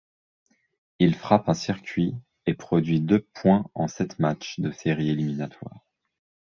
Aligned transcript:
Il 0.97 1.13
frappe 1.13 1.47
un 1.47 1.53
circuit 1.53 2.15
et 2.47 2.55
produit 2.55 3.01
deux 3.01 3.19
points 3.35 3.69
en 3.75 3.87
sept 3.87 4.17
matchs 4.17 4.59
de 4.59 4.71
séries 4.71 5.11
éliminatoires. 5.11 5.85